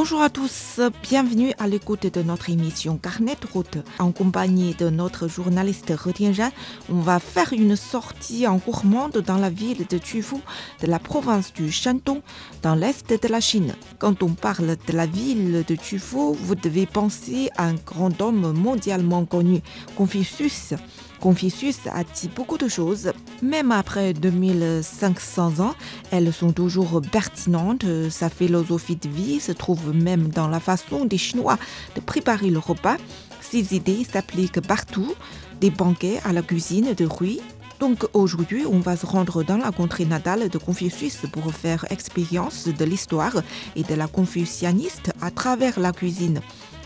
[0.00, 3.78] Bonjour à tous, bienvenue à l'écoute de notre émission Carnet route.
[3.98, 6.50] En compagnie de notre journaliste He Tianzhan,
[6.88, 10.36] on va faire une sortie en gourmande dans la ville de Tufu,
[10.82, 12.20] de la province du Shandong,
[12.62, 13.74] dans l'est de la Chine.
[13.98, 18.52] Quand on parle de la ville de Tufu, vous devez penser à un grand homme
[18.52, 19.62] mondialement connu,
[19.96, 20.74] Confucius.
[21.20, 23.12] Confucius a dit beaucoup de choses.
[23.42, 25.74] Même après 2500 ans,
[26.10, 27.84] elles sont toujours pertinentes.
[28.10, 31.58] Sa philosophie de vie se trouve même dans la façon des Chinois
[31.94, 32.96] de préparer le repas.
[33.40, 35.14] Ses idées s'appliquent partout,
[35.60, 37.38] des banquets à la cuisine de rue.
[37.80, 42.66] Donc aujourd'hui, on va se rendre dans la contrée natale de Confucius pour faire expérience
[42.66, 43.42] de l'histoire
[43.76, 46.40] et de la confucianiste à travers la cuisine.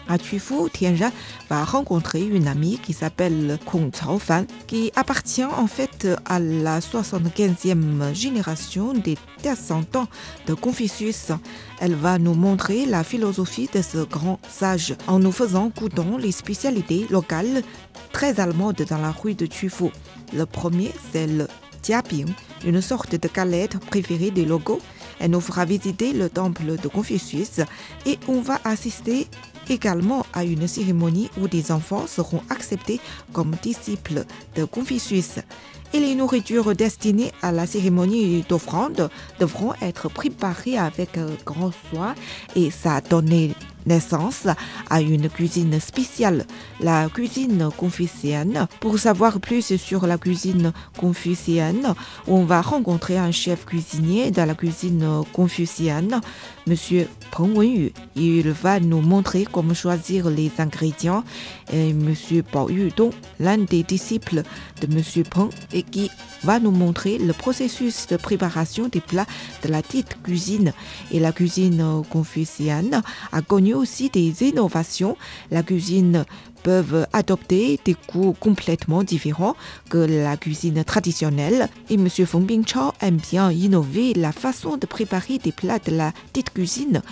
[0.08, 1.10] À Tufu, Tianzhan
[1.48, 8.14] va rencontrer une amie qui s'appelle Kong Chaofan, qui appartient en fait à la 75e
[8.14, 10.08] génération des descendants
[10.46, 11.28] de Confucius.
[11.80, 16.32] Elle va nous montrer la philosophie de ce grand sage en nous faisant goûter les
[16.32, 17.62] spécialités locales
[18.12, 19.90] très allemandes dans la rue de Tufu.
[20.34, 21.46] Le premier, c'est le
[21.82, 22.28] Jiabing,
[22.64, 24.80] une sorte de galette préférée des locaux.
[25.18, 27.60] Elle nous fera visiter le temple de Confucius
[28.06, 29.26] et on va assister
[29.72, 33.00] également à une cérémonie où des enfants seront acceptés
[33.32, 35.38] comme disciples de Confucius.
[35.94, 42.14] Et les nourritures destinées à la cérémonie d'offrande devront être préparées avec grand soin
[42.56, 43.52] et ça a donné
[43.86, 44.46] naissance
[44.90, 46.46] à une cuisine spéciale,
[46.80, 48.66] la cuisine confucienne.
[48.80, 51.94] Pour savoir plus sur la cuisine confucienne,
[52.26, 56.20] on va rencontrer un chef cuisinier de la cuisine confucienne,
[56.66, 57.92] Monsieur Peng Wenyu.
[58.14, 61.24] Il va nous montrer comment choisir les ingrédients.
[61.72, 64.42] Et Monsieur Bao Yudong, l'un des disciples
[64.80, 66.10] de Monsieur Peng, et qui
[66.44, 69.26] va nous montrer le processus de préparation des plats
[69.62, 70.72] de la dite cuisine.
[71.10, 75.16] Et la cuisine confucienne a connu aussi des innovations.
[75.50, 76.24] La cuisine
[76.62, 79.56] peuvent adopter des goûts complètement différents
[79.88, 81.68] que la cuisine traditionnelle.
[81.90, 82.08] Et M.
[82.08, 87.02] Feng Bingchao aime bien innover la façon de préparer des plats de la dite cuisine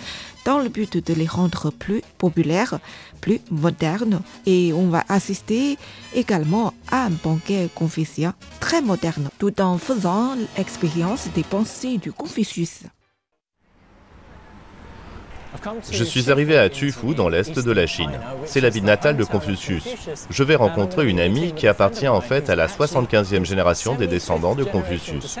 [0.45, 2.79] dans le but de les rendre plus populaires,
[3.19, 4.21] plus modernes.
[4.45, 5.77] Et on va assister
[6.15, 12.83] également à un banquet confucien très moderne, tout en faisant l'expérience des pensées du Confucius.
[15.91, 18.11] Je suis arrivé à Tufu dans l'est de la Chine.
[18.45, 19.83] C'est la ville natale de Confucius.
[20.29, 24.55] Je vais rencontrer une amie qui appartient en fait à la 75e génération des descendants
[24.55, 25.37] de Confucius.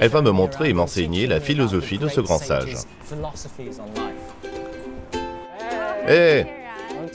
[0.00, 2.76] Elle va me montrer et m'enseigner la philosophie de ce grand sage.
[6.08, 6.46] Hé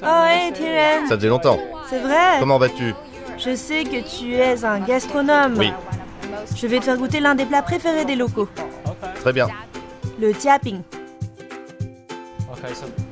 [0.04, 1.60] Oh, hey, Tiren Ça faisait longtemps.
[1.90, 2.94] C'est vrai Comment vas-tu?
[3.38, 5.56] Je sais que tu es un gastronome.
[5.58, 5.72] Oui.
[6.56, 8.48] Je vais te faire goûter l'un des plats préférés des locaux,
[9.22, 9.48] Très bien.
[10.22, 10.82] le tiaping.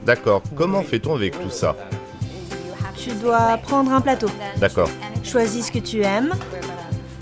[0.05, 0.41] D'accord.
[0.55, 1.75] Comment fait-on avec tout ça
[2.97, 4.29] Tu dois prendre un plateau.
[4.57, 4.89] D'accord.
[5.23, 6.33] Choisis ce que tu aimes.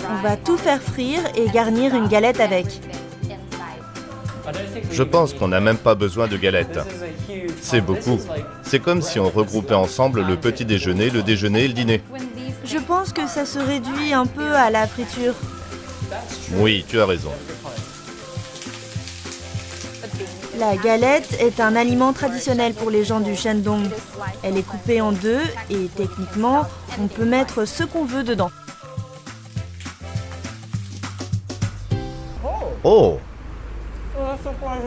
[0.10, 2.68] On va tout faire frire et garnir une galette avec.
[4.92, 6.80] Je pense qu'on n'a même pas besoin de galettes.
[7.62, 8.20] C'est beaucoup.
[8.64, 12.02] C'est comme si on regroupait ensemble le petit déjeuner, le déjeuner et le dîner.
[12.64, 15.34] Je pense que ça se réduit un peu à la friture.
[16.54, 17.32] Oui, tu as raison.
[20.60, 23.84] La galette est un aliment traditionnel pour les gens du Shandong.
[24.44, 26.66] Elle est coupée en deux et techniquement,
[27.02, 28.52] on peut mettre ce qu'on veut dedans.
[32.84, 33.20] Oh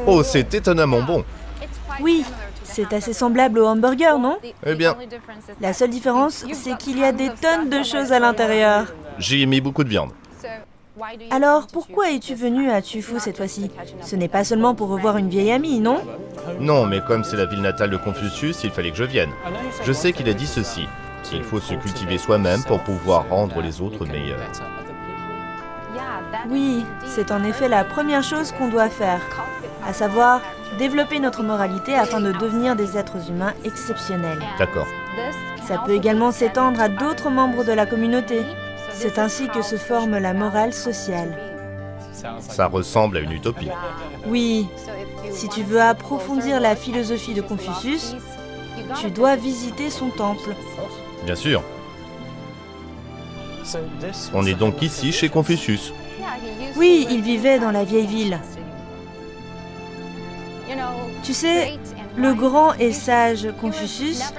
[0.06, 1.24] Oh, c'est étonnamment bon.
[2.00, 2.24] Oui,
[2.64, 4.38] c'est assez semblable au hamburger, non?
[4.64, 4.96] Eh bien,
[5.60, 8.86] La seule différence, c'est qu'il y a des tonnes de choses à l'intérieur.
[9.18, 10.10] j'y ai mis beaucoup de viande.
[11.30, 13.70] Alors, pourquoi es-tu venu à Tufu cette fois-ci?
[14.02, 16.00] Ce n'est pas seulement pour revoir une vieille amie, non?
[16.60, 19.30] Non, mais comme c'est la ville natale de Confucius, il fallait que je vienne.
[19.84, 20.86] Je sais qu'il a dit ceci.
[21.32, 24.38] Il faut se cultiver soi-même pour pouvoir rendre les autres meilleurs.
[26.48, 29.20] Oui, c'est en effet la première chose qu'on doit faire,
[29.86, 30.40] à savoir
[30.78, 34.42] développer notre moralité afin de devenir des êtres humains exceptionnels.
[34.58, 34.86] D'accord.
[35.66, 38.42] Ça peut également s'étendre à d'autres membres de la communauté.
[39.00, 41.38] C'est ainsi que se forme la morale sociale.
[42.40, 43.70] Ça ressemble à une utopie.
[44.26, 44.66] Oui,
[45.30, 48.16] si tu veux approfondir la philosophie de Confucius,
[49.00, 50.50] tu dois visiter son temple.
[51.24, 51.62] Bien sûr.
[54.34, 55.92] On est donc ici chez Confucius.
[56.76, 58.40] Oui, il vivait dans la vieille ville.
[61.22, 61.78] Tu sais,
[62.16, 64.32] le grand et sage Confucius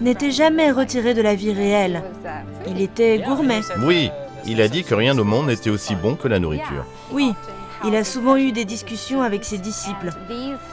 [0.00, 2.02] n'était jamais retiré de la vie réelle.
[2.66, 3.60] Il était gourmet.
[3.80, 4.10] Oui,
[4.46, 6.84] il a dit que rien au monde n'était aussi bon que la nourriture.
[7.10, 7.34] Oui,
[7.84, 10.10] il a souvent eu des discussions avec ses disciples.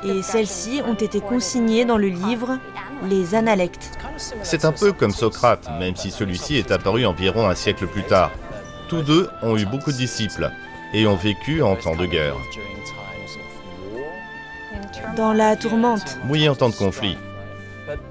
[0.03, 2.57] Et celles-ci ont été consignées dans le livre
[3.03, 3.91] Les Analectes.
[4.43, 8.31] C'est un peu comme Socrate, même si celui-ci est apparu environ un siècle plus tard.
[8.87, 10.51] Tous deux ont eu beaucoup de disciples
[10.93, 12.35] et ont vécu en temps de guerre.
[15.17, 16.17] Dans la tourmente.
[16.29, 17.17] Oui, en temps de conflit.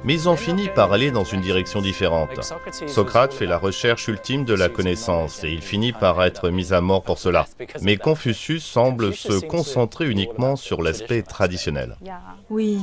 [0.04, 2.54] Mais ils ont fini par aller dans une direction différente.
[2.86, 6.80] Socrate fait la recherche ultime de la connaissance et il finit par être mis à
[6.80, 7.46] mort pour cela.
[7.82, 11.96] Mais Confucius semble se concentrer uniquement sur l'aspect traditionnel.
[12.50, 12.78] Oui.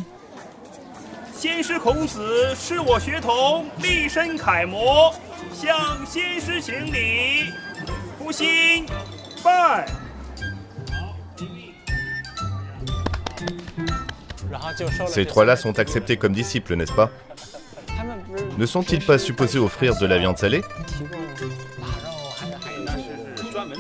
[15.08, 17.10] Ces trois-là sont acceptés comme disciples, n'est-ce pas
[18.58, 20.62] Ne sont-ils pas supposés offrir de la viande salée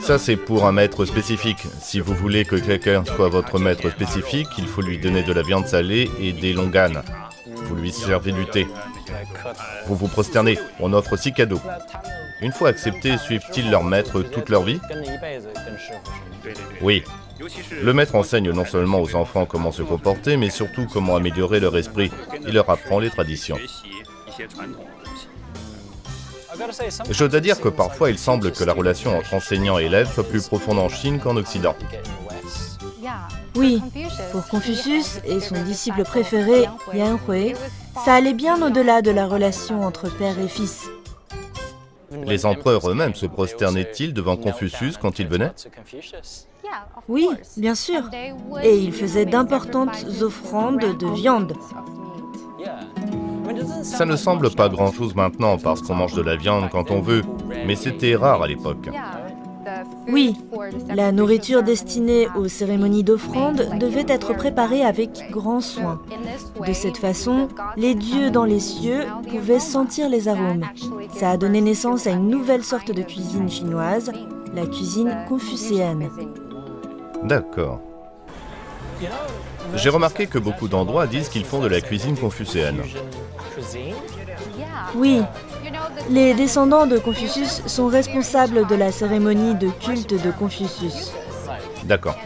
[0.01, 1.63] Ça, c'est pour un maître spécifique.
[1.79, 5.41] Si vous voulez que quelqu'un soit votre maître spécifique, il faut lui donner de la
[5.41, 7.01] viande salée et des longanes.
[7.65, 8.67] Vous lui servez du thé.
[9.87, 10.57] Vous vous prosternez.
[10.79, 11.61] On offre aussi cadeaux.
[12.41, 14.79] Une fois acceptés, suivent-ils leur maître toute leur vie
[16.81, 17.03] Oui.
[17.81, 21.75] Le maître enseigne non seulement aux enfants comment se comporter, mais surtout comment améliorer leur
[21.77, 22.11] esprit.
[22.47, 23.57] Il leur apprend les traditions.
[27.09, 30.27] Je dois dire que parfois il semble que la relation entre enseignant et élève soit
[30.27, 31.75] plus profonde en Chine qu'en Occident.
[33.55, 33.81] Oui,
[34.31, 37.53] pour Confucius et son disciple préféré, Yan Hui,
[38.05, 40.89] ça allait bien au-delà de la relation entre père et fils.
[42.25, 45.51] Les empereurs eux-mêmes se prosternaient-ils devant Confucius quand il venait?
[47.07, 48.09] Oui, bien sûr.
[48.63, 51.53] Et ils faisaient d'importantes offrandes de viande.
[53.83, 57.23] Ça ne semble pas grand-chose maintenant parce qu'on mange de la viande quand on veut,
[57.65, 58.89] mais c'était rare à l'époque.
[60.07, 60.35] Oui,
[60.93, 66.01] la nourriture destinée aux cérémonies d'offrande devait être préparée avec grand soin.
[66.65, 67.47] De cette façon,
[67.77, 70.65] les dieux dans les cieux pouvaient sentir les arômes.
[71.13, 74.11] Ça a donné naissance à une nouvelle sorte de cuisine chinoise,
[74.53, 76.09] la cuisine confucéenne.
[77.23, 77.79] D'accord.
[79.75, 82.81] J'ai remarqué que beaucoup d'endroits disent qu'ils font de la cuisine confucéenne.
[84.95, 85.21] Oui,
[86.09, 91.13] les descendants de Confucius sont responsables de la cérémonie de culte de Confucius.
[91.85, 92.17] D'accord.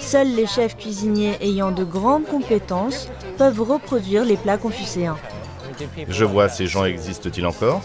[0.00, 3.08] Seuls les chefs cuisiniers ayant de grandes compétences
[3.38, 5.16] peuvent reproduire les plats confucéens.
[6.08, 7.80] Je vois, ces gens existent-ils encore?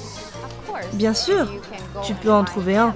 [0.94, 1.48] Bien sûr,
[2.04, 2.96] tu peux en trouver un.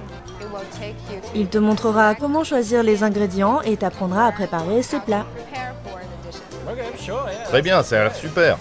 [1.34, 5.26] Il te montrera comment choisir les ingrédients et t'apprendra à préparer ces plats.
[7.44, 8.58] Très bien, ça a l'air super.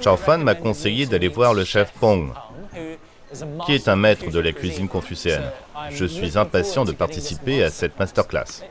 [0.00, 2.30] Chao Fan m'a conseillé d'aller voir le chef Pong,
[3.66, 5.50] qui est un maître de la cuisine confucéenne.
[5.90, 8.64] Je suis impatient de participer à cette masterclass.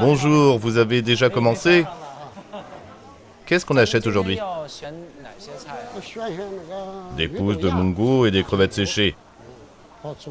[0.00, 1.84] Bonjour, vous avez déjà commencé?
[3.46, 4.38] Qu'est-ce qu'on achète aujourd'hui?
[7.16, 9.16] Des pousses de mungo et des crevettes séchées.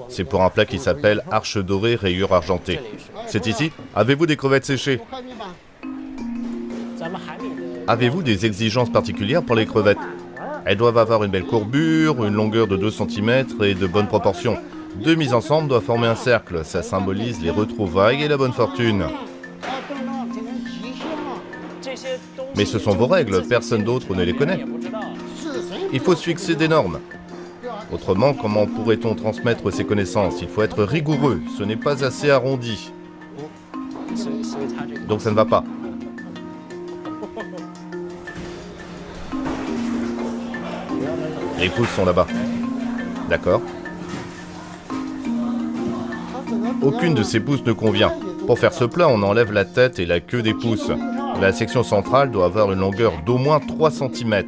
[0.10, 2.80] C'est pour un plat qui s'appelle arche dorée rayure argentée.
[3.28, 5.02] C'est ici Avez-vous des crevettes séchées?
[7.88, 9.98] Avez-vous des exigences particulières pour les crevettes?
[10.66, 14.58] Elles doivent avoir une belle courbure, une longueur de 2 cm et de bonnes proportions.
[14.96, 16.64] Deux mises ensemble doivent former un cercle.
[16.66, 19.06] Ça symbolise les retrouvailles et la bonne fortune.
[22.56, 24.64] Mais ce sont vos règles, personne d'autre ne les connaît.
[25.96, 27.00] Il faut se fixer des normes.
[27.90, 30.42] Autrement, comment pourrait-on transmettre ces connaissances?
[30.42, 32.92] Il faut être rigoureux, ce n'est pas assez arrondi.
[35.08, 35.64] Donc ça ne va pas.
[41.62, 42.28] Les pouces sont là-bas.
[43.30, 43.62] D'accord.
[46.82, 48.12] Aucune de ces pousses ne convient.
[48.48, 50.92] Pour faire ce plat, on enlève la tête et la queue des pousses.
[51.40, 54.44] La section centrale doit avoir une longueur d'au moins 3 cm.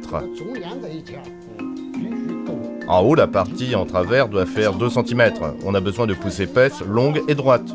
[2.88, 5.32] En haut, la partie en travers doit faire 2 cm.
[5.64, 7.70] On a besoin de pousses épaisses, longues et droites.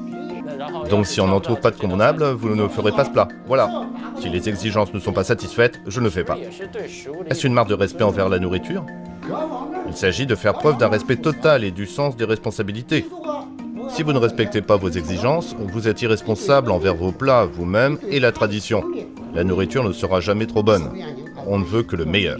[0.89, 3.27] Donc si on n'en trouve pas de convenable, vous ne ferez pas ce plat.
[3.47, 3.85] Voilà.
[4.19, 6.37] Si les exigences ne sont pas satisfaites, je ne le fais pas.
[7.29, 8.85] Est-ce une marque de respect envers la nourriture?
[9.87, 13.05] Il s'agit de faire preuve d'un respect total et du sens des responsabilités.
[13.89, 18.19] Si vous ne respectez pas vos exigences, vous êtes irresponsable envers vos plats, vous-même et
[18.19, 18.83] la tradition.
[19.35, 20.89] La nourriture ne sera jamais trop bonne.
[21.47, 22.39] On ne veut que le meilleur.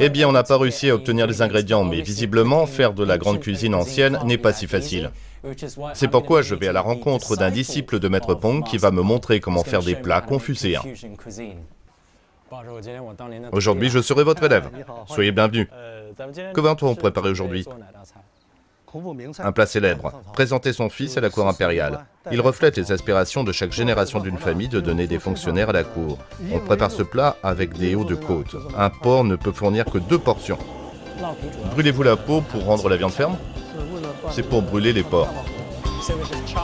[0.00, 3.18] Eh bien, on n'a pas réussi à obtenir les ingrédients, mais visiblement, faire de la
[3.18, 5.10] grande cuisine ancienne n'est pas si facile.
[5.94, 9.02] C'est pourquoi je vais à la rencontre d'un disciple de Maître Pong qui va me
[9.02, 10.82] montrer comment faire des plats confucéens.
[13.52, 14.70] Aujourd'hui, je serai votre élève.
[15.06, 15.68] Soyez bienvenue.
[16.54, 17.66] Que va-t-on préparer aujourd'hui
[19.38, 20.12] Un plat célèbre.
[20.32, 22.06] Présenter son fils à la cour impériale.
[22.32, 25.84] Il reflète les aspirations de chaque génération d'une famille de donner des fonctionnaires à la
[25.84, 26.18] cour.
[26.52, 28.56] On prépare ce plat avec des hauts de côte.
[28.76, 30.58] Un porc ne peut fournir que deux portions.
[31.72, 33.36] Brûlez-vous la peau pour rendre la viande ferme?
[34.30, 35.32] C'est pour brûler les porcs.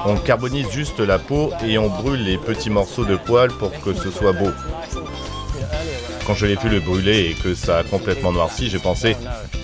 [0.07, 3.93] On carbonise juste la peau et on brûle les petits morceaux de poil pour que
[3.93, 4.51] ce soit beau.
[6.27, 9.17] Quand je l'ai pu le brûler et que ça a complètement noirci, j'ai pensé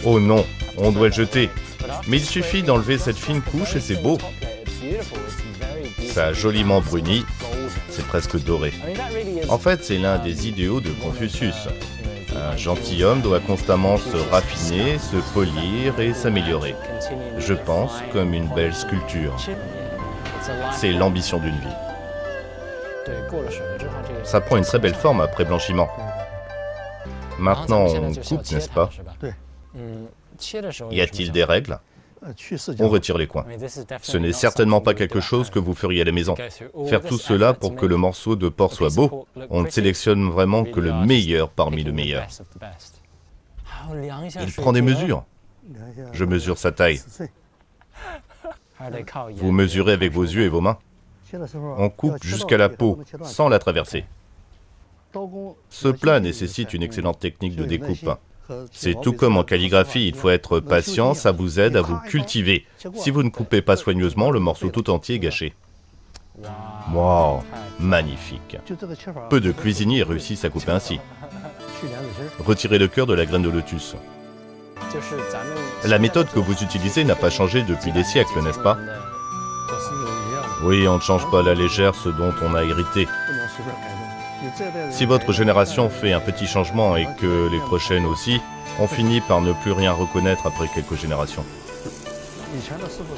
[0.05, 0.45] Oh non,
[0.77, 1.51] on doit le jeter.
[2.07, 4.19] Mais il suffit d'enlever cette fine couche et c'est beau.
[6.13, 7.25] Ça a joliment bruni,
[7.91, 8.73] c'est presque doré.
[9.49, 11.69] En fait, c'est l'un des idéaux de Confucius.
[12.37, 16.75] Un gentilhomme doit constamment se raffiner, se polir et s'améliorer.
[17.39, 19.37] Je pense comme une belle sculpture.
[20.73, 21.77] C'est l'ambition d'une vie.
[24.25, 25.89] Ça prend une très belle forme après blanchiment.
[27.39, 28.91] Maintenant, on coupe, n'est-ce pas?
[30.91, 31.79] Y a-t-il des règles
[32.81, 33.47] On retire les coins.
[34.03, 36.35] Ce n'est certainement pas quelque chose que vous feriez à la maison.
[36.87, 40.65] Faire tout cela pour que le morceau de porc soit beau, on ne sélectionne vraiment
[40.65, 42.27] que le meilleur parmi le meilleur.
[43.95, 45.25] Il prend des mesures.
[46.13, 47.01] Je mesure sa taille.
[49.37, 50.79] Vous mesurez avec vos yeux et vos mains.
[51.77, 54.05] On coupe jusqu'à la peau, sans la traverser.
[55.69, 58.11] Ce plat nécessite une excellente technique de découpe.
[58.73, 62.67] C'est tout comme en calligraphie, il faut être patient, ça vous aide à vous cultiver.
[62.95, 65.55] Si vous ne coupez pas soigneusement, le morceau tout entier est gâché.
[66.93, 67.43] Wow,
[67.81, 68.57] magnifique.
[69.29, 71.01] Peu de cuisiniers réussissent à couper ainsi.
[72.45, 73.97] Retirez le cœur de la graine de lotus.
[75.85, 78.79] La méthode que vous utilisez n'a pas changé depuis des siècles, n'est-ce pas?
[80.63, 83.07] Oui, on ne change pas la légère ce dont on a hérité.
[84.91, 88.41] Si votre génération fait un petit changement et que les prochaines aussi,
[88.79, 91.45] on finit par ne plus rien reconnaître après quelques générations.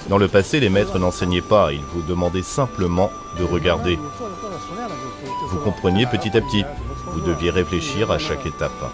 [0.08, 3.98] Dans le passé, les maîtres n'enseignaient pas, ils vous demandaient simplement de regarder.
[5.50, 6.64] Vous compreniez petit à petit,
[7.06, 8.92] vous deviez réfléchir à chaque étape.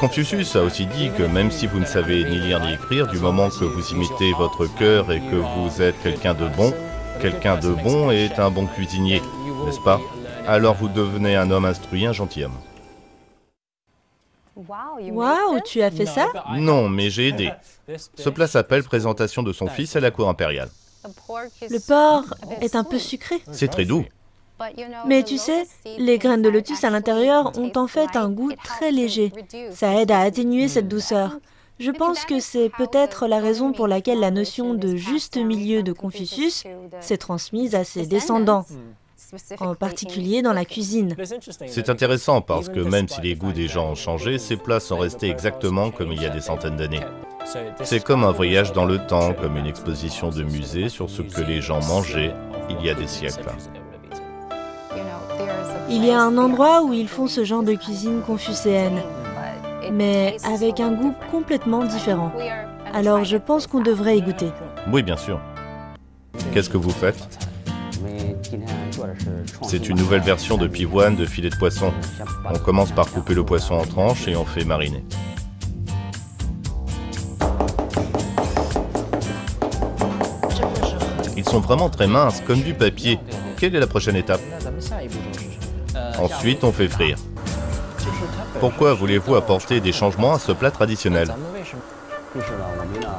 [0.00, 3.18] Confucius a aussi dit que même si vous ne savez ni lire ni écrire, du
[3.18, 6.72] moment que vous imitez votre cœur et que vous êtes quelqu'un de bon,
[7.20, 9.22] quelqu'un de bon est un bon cuisinier,
[9.64, 10.00] n'est-ce pas?
[10.46, 12.56] Alors vous devenez un homme instruit, un gentilhomme.
[14.56, 16.26] Waouh, tu as fait ça?
[16.56, 17.50] Non, mais j'ai aidé.
[18.14, 20.68] Ce plat s'appelle Présentation de son fils à la cour impériale.
[21.62, 23.36] Le porc est un peu sucré.
[23.52, 24.04] C'est très doux.
[25.06, 25.66] Mais tu sais,
[25.98, 29.32] les graines de lotus à l'intérieur ont en fait un goût très léger.
[29.70, 31.38] Ça aide à atténuer cette douceur.
[31.78, 35.94] Je pense que c'est peut-être la raison pour laquelle la notion de juste milieu de
[35.94, 36.64] Confucius
[37.00, 38.66] s'est transmise à ses descendants,
[39.60, 41.16] en particulier dans la cuisine.
[41.66, 44.98] C'est intéressant parce que même si les goûts des gens ont changé, ces plats sont
[44.98, 47.04] restés exactement comme il y a des centaines d'années.
[47.82, 51.40] C'est comme un voyage dans le temps, comme une exposition de musée sur ce que
[51.40, 52.34] les gens mangeaient
[52.68, 53.50] il y a des siècles.
[55.88, 59.00] Il y a un endroit où ils font ce genre de cuisine confucéenne,
[59.92, 62.32] mais avec un goût complètement différent.
[62.92, 64.52] Alors je pense qu'on devrait y goûter.
[64.92, 65.40] Oui, bien sûr.
[66.52, 67.49] Qu'est-ce que vous faites?
[69.62, 71.92] C'est une nouvelle version de pivoine de filet de poisson.
[72.52, 75.04] On commence par couper le poisson en tranches et on fait mariner.
[81.36, 83.18] Ils sont vraiment très minces, comme du papier.
[83.58, 84.40] Quelle est la prochaine étape?
[86.18, 87.16] Ensuite, on fait frire.
[88.60, 91.34] Pourquoi voulez-vous apporter des changements à ce plat traditionnel?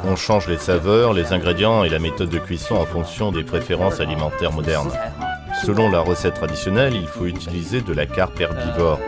[0.05, 3.99] On change les saveurs, les ingrédients et la méthode de cuisson en fonction des préférences
[3.99, 4.91] alimentaires modernes.
[5.65, 8.99] Selon la recette traditionnelle, il faut utiliser de la carpe herbivore.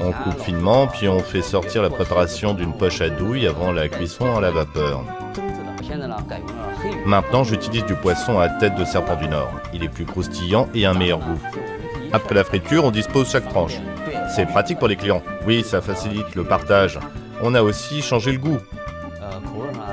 [0.00, 3.88] On coupe finement, puis on fait sortir la préparation d'une poche à douille avant la
[3.88, 5.02] cuisson à la vapeur.
[7.04, 9.50] Maintenant, j'utilise du poisson à tête de serpent du Nord.
[9.74, 11.40] Il est plus croustillant et un meilleur goût.
[12.12, 13.76] Après la friture, on dispose chaque tranche.
[14.34, 15.22] C'est pratique pour les clients.
[15.46, 16.98] Oui, ça facilite le partage.
[17.42, 18.58] On a aussi changé le goût.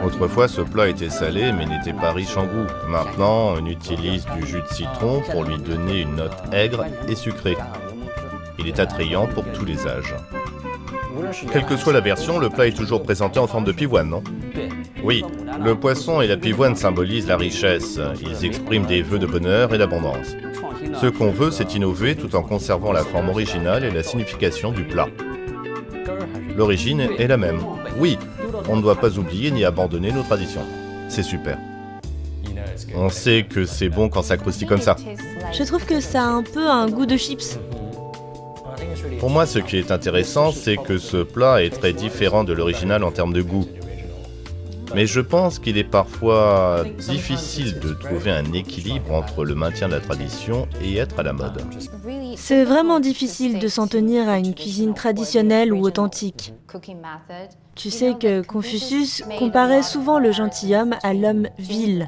[0.05, 2.67] Autrefois, ce plat était salé mais n'était pas riche en goût.
[2.87, 7.57] Maintenant, on utilise du jus de citron pour lui donner une note aigre et sucrée.
[8.59, 10.15] Il est attrayant pour tous les âges.
[11.51, 14.23] Quelle que soit la version, le plat est toujours présenté en forme de pivoine, non?
[15.03, 15.23] Oui,
[15.63, 17.99] le poisson et la pivoine symbolisent la richesse.
[18.21, 20.35] Ils expriment des vœux de bonheur et d'abondance.
[21.01, 24.83] Ce qu'on veut, c'est innover tout en conservant la forme originale et la signification du
[24.83, 25.07] plat.
[26.55, 27.59] L'origine est la même.
[27.97, 28.17] Oui,
[28.69, 30.65] on ne doit pas oublier ni abandonner nos traditions.
[31.09, 31.57] C'est super.
[32.95, 34.95] On sait que c'est bon quand ça croustille comme ça.
[35.53, 37.59] Je trouve que ça a un peu un goût de chips.
[39.19, 43.03] Pour moi, ce qui est intéressant, c'est que ce plat est très différent de l'original
[43.03, 43.65] en termes de goût.
[44.93, 49.93] Mais je pense qu'il est parfois difficile de trouver un équilibre entre le maintien de
[49.93, 51.61] la tradition et être à la mode.
[52.37, 56.53] C'est vraiment difficile de s'en tenir à une cuisine traditionnelle ou authentique.
[57.75, 62.07] Tu sais que Confucius comparait souvent le gentilhomme à l'homme vil.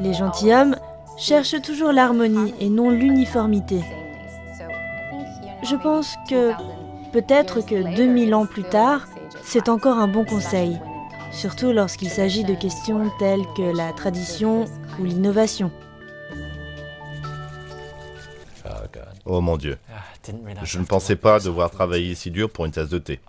[0.00, 0.76] Les gentilshommes
[1.18, 3.80] cherchent toujours l'harmonie et non l'uniformité.
[5.62, 6.52] Je pense que
[7.12, 9.06] peut-être que 2000 ans plus tard,
[9.42, 10.78] c'est encore un bon conseil,
[11.30, 14.64] surtout lorsqu'il s'agit de questions telles que la tradition
[14.98, 15.70] ou l'innovation.
[19.26, 19.78] Oh mon Dieu,
[20.62, 23.20] je ne pensais pas devoir travailler si dur pour une tasse de thé.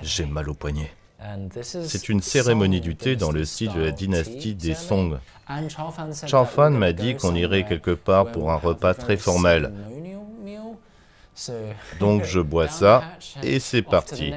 [0.00, 0.90] J'ai mal au poignet.
[1.62, 5.18] C'est une cérémonie du thé dans le style de la dynastie des Song.
[6.26, 9.72] Chao Fan m'a dit qu'on irait quelque part pour un repas très formel.
[12.00, 13.04] Donc je bois ça
[13.42, 14.32] et c'est parti.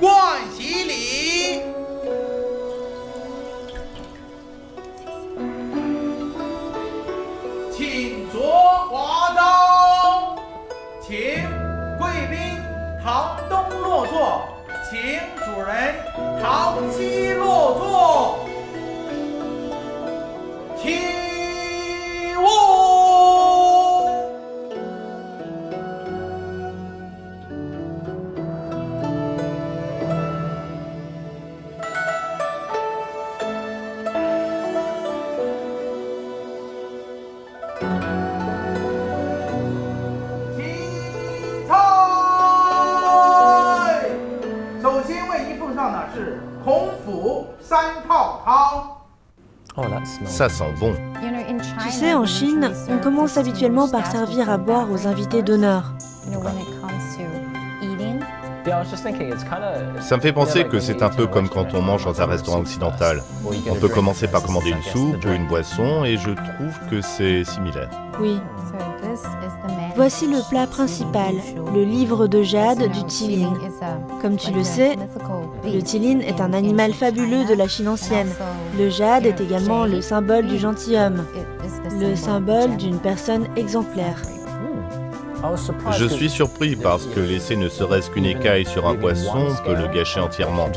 [0.00, 1.62] 冠喜礼。
[7.72, 8.38] 请着
[8.90, 10.36] 华灯
[11.00, 11.16] 请
[11.98, 12.38] 贵宾
[13.02, 14.48] 堂东落座
[14.90, 14.98] 请
[15.44, 15.94] 主人
[16.42, 18.47] 堂西落座。
[50.38, 50.94] Ça sent bon.
[51.82, 55.92] Tu sais, en Chine, on commence habituellement par servir à boire aux invités d'honneur.
[59.98, 62.60] Ça me fait penser que c'est un peu comme quand on mange dans un restaurant
[62.60, 63.24] occidental.
[63.68, 67.42] On peut commencer par commander une soupe ou une boisson et je trouve que c'est
[67.42, 67.90] similaire.
[68.20, 68.38] Oui.
[69.96, 71.34] Voici le plat principal,
[71.74, 73.52] le livre de jade du Tilin.
[74.22, 74.96] Comme tu le sais,
[75.64, 78.30] le Tilin est un animal fabuleux de la Chine ancienne.
[78.78, 81.24] Le jade est également le symbole du gentilhomme,
[81.98, 84.22] le symbole d'une personne exemplaire.
[85.96, 89.88] Je suis surpris parce que laisser ne serait-ce qu'une écaille sur un poisson peut le
[89.88, 90.68] gâcher entièrement.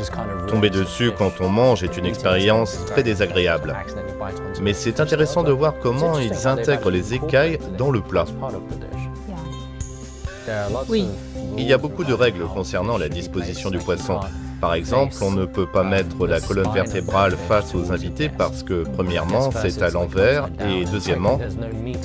[0.48, 3.74] Tomber dessus quand on mange est une expérience très désagréable.
[4.60, 8.24] Mais c'est intéressant de voir comment ils intègrent les écailles dans le plat.
[10.88, 11.08] Oui.
[11.56, 14.20] Il y a beaucoup de règles concernant la disposition du poisson.
[14.62, 18.84] Par exemple, on ne peut pas mettre la colonne vertébrale face aux invités parce que,
[18.84, 21.40] premièrement, c'est à l'envers et, deuxièmement,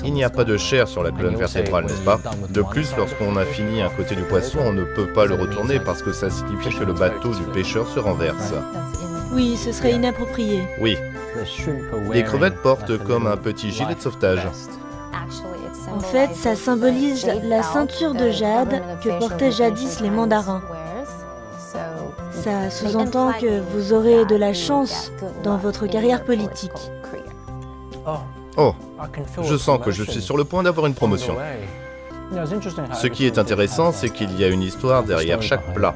[0.04, 2.18] il n'y a pas de chair sur la colonne vertébrale, n'est-ce pas
[2.50, 5.78] De plus, lorsqu'on a fini un côté du poisson, on ne peut pas le retourner
[5.78, 8.52] parce que ça signifie que le bateau du pêcheur se renverse.
[9.32, 10.66] Oui, ce serait inapproprié.
[10.80, 10.96] Oui.
[12.12, 14.44] Les crevettes portent comme un petit gilet de sauvetage.
[15.94, 20.62] En fait, ça symbolise la ceinture de jade que portaient jadis les mandarins.
[22.42, 26.70] Ça sous-entend que vous aurez de la chance dans votre carrière politique.
[28.56, 28.74] Oh,
[29.42, 31.36] je sens que je suis sur le point d'avoir une promotion.
[32.94, 35.94] Ce qui est intéressant, c'est qu'il y a une histoire derrière chaque plat.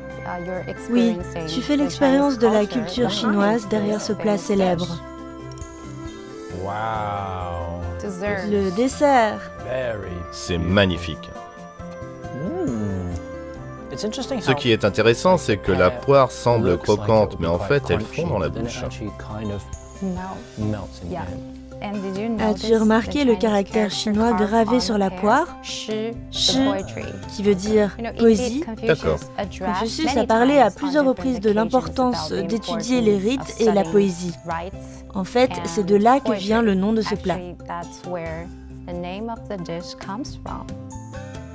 [0.90, 5.00] Oui, tu fais l'expérience de la culture chinoise derrière ce plat célèbre.
[8.48, 9.40] Le dessert.
[10.32, 11.30] C'est magnifique.
[13.96, 18.26] Ce qui est intéressant, c'est que la poire semble croquante, mais en fait, elle fond
[18.26, 18.82] dans la bouche.
[22.38, 25.48] As-tu remarqué le caractère chinois gravé sur la poire?
[25.62, 28.64] Shi, qui veut dire poésie?
[28.86, 29.18] D'accord.
[29.36, 34.34] Confucius a parlé à plusieurs reprises de l'importance d'étudier les rites et la poésie.
[35.14, 37.38] En fait, c'est de là que vient le nom de ce plat.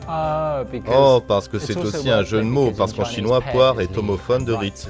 [0.08, 4.46] Oh, parce que c'est aussi un jeu de mots, parce qu'en chinois, poire est homophone
[4.46, 4.88] de rite.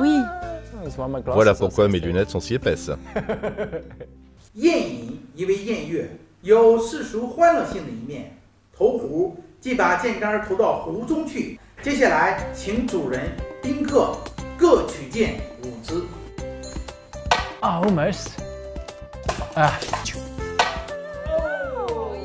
[0.00, 0.18] Oui.
[1.26, 2.90] Voilà pourquoi mes lunettes sont si épaisses.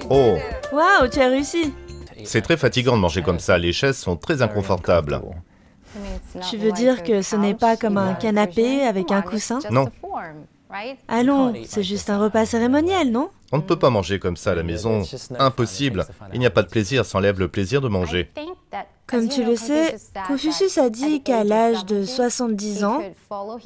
[0.09, 0.37] Oh,
[0.73, 1.71] Waouh, tu as réussi
[2.25, 3.57] c'est très fatigant de manger comme ça.
[3.57, 5.21] Les chaises sont très inconfortables.
[6.49, 9.59] Tu veux dire que ce n'est pas comme un canapé avec un coussin?
[9.69, 9.89] Non.
[11.07, 13.29] Allons, c'est juste un repas cérémoniel, non?
[13.51, 15.03] On ne peut pas manger comme ça à la maison.
[15.37, 16.07] Impossible.
[16.33, 18.31] Il n'y a pas de plaisir sans enlève le plaisir de manger.
[19.07, 19.95] Comme tu le sais,
[20.27, 23.01] Confucius a dit qu'à l'âge de 70 ans,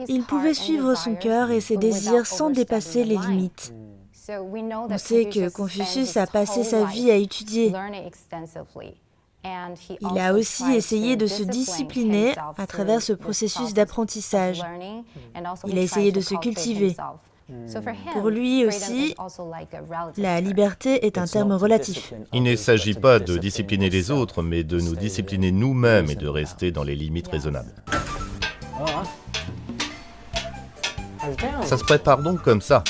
[0.07, 3.73] il pouvait suivre son cœur et ses désirs sans dépasser les limites.
[4.29, 7.73] On sait que Confucius a passé sa vie à étudier.
[10.01, 14.61] Il a aussi essayé de se discipliner à travers ce processus d'apprentissage.
[15.65, 16.95] Il a essayé de se cultiver.
[18.13, 19.15] Pour lui aussi,
[20.17, 22.13] la liberté est un terme relatif.
[22.33, 26.27] Il ne s'agit pas de discipliner les autres, mais de nous discipliner nous-mêmes et de
[26.27, 27.71] rester dans les limites raisonnables.
[31.63, 32.83] Ça se prépare donc comme ça.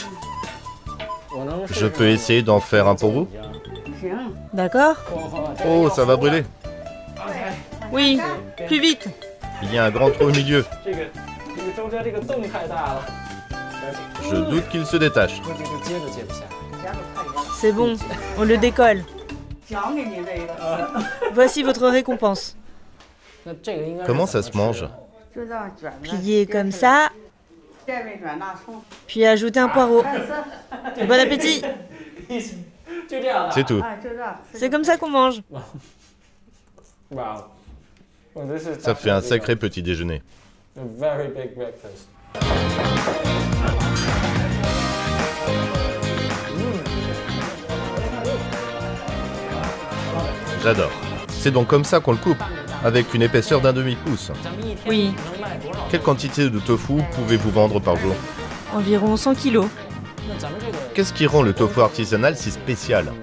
[1.70, 3.28] Je peux essayer d'en faire un pour vous.
[4.54, 4.96] D'accord.
[5.68, 6.44] Oh, ça va brûler.
[7.92, 8.20] Oui,
[8.66, 9.08] plus vite.
[9.64, 10.66] Il y a un grand trou au milieu.
[14.30, 15.42] Je doute qu'il se détache.
[17.56, 17.96] C'est bon,
[18.38, 19.04] on le décolle.
[21.34, 22.56] Voici votre récompense.
[24.06, 24.86] Comment ça se mange?
[26.02, 27.10] Pliez comme ça,
[29.08, 30.04] puis ajoutez un poireau.
[31.08, 31.62] Bon appétit
[33.52, 33.84] C'est tout.
[34.54, 35.42] C'est comme ça qu'on mange.
[38.80, 40.22] Ça fait un sacré petit déjeuner.
[50.64, 50.92] J'adore.
[51.30, 52.44] C'est donc comme ça qu'on le coupe,
[52.84, 54.32] avec une épaisseur d'un demi-pouce.
[54.88, 55.14] Oui,
[55.90, 58.14] Quelle quantité de tofu pouvez-vous vendre par jour?
[58.74, 59.68] Environ 100 kilos.
[60.94, 63.14] Qu'est-ce qui rend le tofu artisanal si spécial?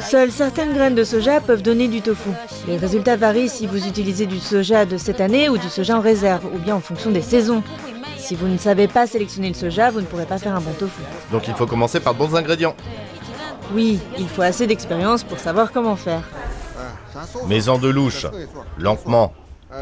[0.00, 2.30] Seules certaines graines de soja peuvent donner du tofu.
[2.68, 6.00] Les résultats varient si vous utilisez du soja de cette année ou du soja en
[6.00, 7.62] réserve, ou bien en fonction des saisons.
[8.30, 10.72] Si vous ne savez pas sélectionner le soja, vous ne pourrez pas faire un bon
[10.74, 11.02] tofu.
[11.32, 12.76] Donc il faut commencer par de bons ingrédients.
[13.74, 16.22] Oui, il faut assez d'expérience pour savoir comment faire.
[17.48, 18.28] Mets-en de louche,
[18.78, 19.32] lentement.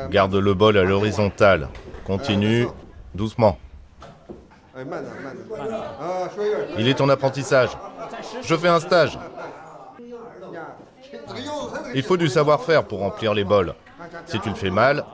[0.09, 1.69] Garde le bol à l'horizontale.
[2.07, 2.69] Continue,
[3.15, 3.59] doucement.
[6.79, 7.77] Il est en apprentissage.
[8.43, 9.19] Je fais un stage.
[11.95, 13.75] Il faut du savoir-faire pour remplir les bols.
[14.25, 15.05] Si tu le fais mal,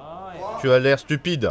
[0.61, 1.51] tu as l'air stupide.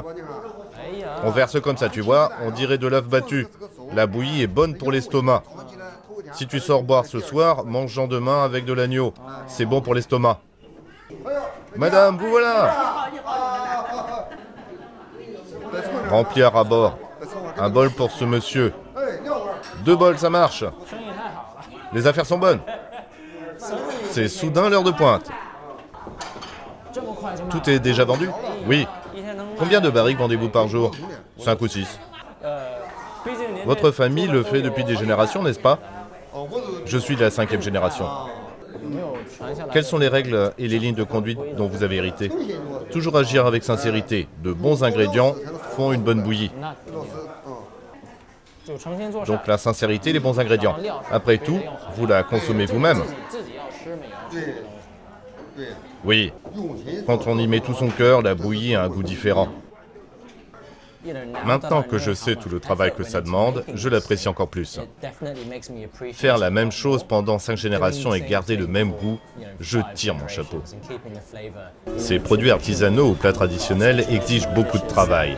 [1.25, 3.47] On verse comme ça, tu vois, on dirait de l'œuf battu.
[3.93, 5.43] La bouillie est bonne pour l'estomac.
[6.33, 9.13] Si tu sors boire ce soir, mange-en demain avec de l'agneau.
[9.47, 10.39] C'est bon pour l'estomac.
[11.75, 12.73] Madame, vous voilà
[16.09, 16.97] Remplir à bord.
[17.57, 18.73] Un bol pour ce monsieur.
[19.85, 20.63] Deux bols, ça marche.
[21.93, 22.61] Les affaires sont bonnes.
[24.11, 25.29] C'est soudain l'heure de pointe.
[27.49, 28.29] Tout est déjà vendu?
[28.67, 28.87] Oui.
[29.57, 30.91] Combien de barriques vendez-vous par jour
[31.37, 31.99] Cinq ou six.
[33.65, 35.79] Votre famille le fait depuis des générations, n'est-ce pas
[36.85, 38.05] Je suis de la cinquième génération.
[39.71, 42.31] Quelles sont les règles et les lignes de conduite dont vous avez hérité
[42.91, 44.27] Toujours agir avec sincérité.
[44.43, 45.35] De bons ingrédients
[45.75, 46.51] font une bonne bouillie.
[49.25, 50.75] Donc la sincérité, les bons ingrédients.
[51.11, 51.59] Après tout,
[51.95, 53.03] vous la consommez vous-même.
[56.03, 56.31] Oui.
[57.05, 59.49] Quand on y met tout son cœur, la bouillie a un goût différent.
[61.45, 64.79] Maintenant que je sais tout le travail que ça demande, je l'apprécie encore plus.
[66.13, 69.19] Faire la même chose pendant cinq générations et garder le même goût,
[69.59, 70.61] je tire mon chapeau.
[71.97, 75.35] Ces produits artisanaux ou plats traditionnels exigent beaucoup de travail.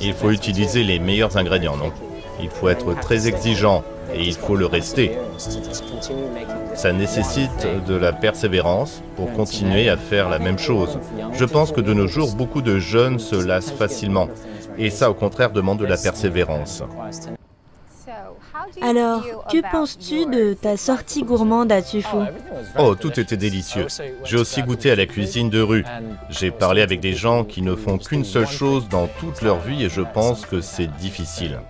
[0.00, 1.92] Il faut utiliser les meilleurs ingrédients, non?
[2.42, 3.84] Il faut être très exigeant
[4.14, 5.12] et il faut le rester.
[6.74, 10.98] Ça nécessite de la persévérance pour continuer à faire la même chose.
[11.32, 14.28] Je pense que de nos jours, beaucoup de jeunes se lassent facilement.
[14.78, 16.82] Et ça, au contraire, demande de la persévérance.
[18.82, 22.16] Alors, que penses-tu de ta sortie gourmande à Tufu
[22.78, 23.86] Oh, tout était délicieux.
[24.24, 25.84] J'ai aussi goûté à la cuisine de rue.
[26.30, 29.84] J'ai parlé avec des gens qui ne font qu'une seule chose dans toute leur vie
[29.84, 31.60] et je pense que c'est difficile.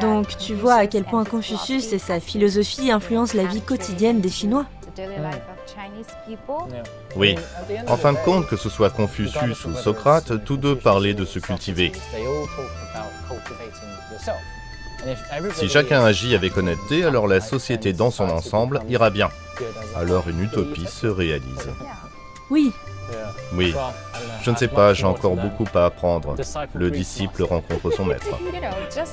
[0.00, 4.28] Donc, tu vois à quel point Confucius et sa philosophie influencent la vie quotidienne des
[4.28, 4.66] Chinois.
[7.16, 7.36] Oui.
[7.86, 11.38] En fin de compte, que ce soit Confucius ou Socrate, tous deux parlaient de se
[11.38, 11.92] cultiver.
[15.54, 19.28] Si chacun agit avec honnêteté, alors la société dans son ensemble ira bien.
[19.94, 21.70] Alors une utopie se réalise.
[22.50, 22.72] Oui,
[23.52, 23.74] Oui,
[24.42, 26.34] je ne sais pas, j'ai encore beaucoup à apprendre.
[26.74, 28.28] Le disciple rencontre son maître.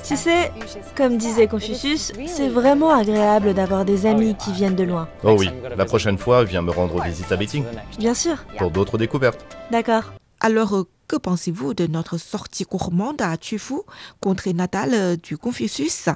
[0.06, 0.52] tu sais,
[0.96, 5.08] comme disait Confucius, c'est vraiment agréable d'avoir des amis qui viennent de loin.
[5.22, 7.64] Oh oui, la prochaine fois, viens me rendre visite à Beijing
[7.98, 9.44] Bien sûr, pour d'autres découvertes.
[9.70, 10.12] d'accord.
[10.40, 13.74] Alors, euh, que pensez-vous de notre sortie gourmande à Tufu,
[14.20, 16.08] contrée natale euh, du Confucius?